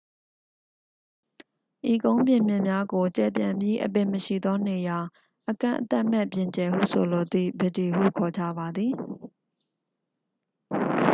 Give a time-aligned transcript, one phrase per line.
[1.91, 4.97] "ဤကုန်းပြင်မြင့်များကို ကျယ်ပြန့်ပြီး၊ အပင်မရှိသော နေရာ၊
[5.49, 8.93] အကန့်အသတ်မဲ့ ပြင်ကျယ်ဟု ဆိုလိုသည့် "ဗစ်ဒီ" ဟု ခေါ်ကြပါသည်။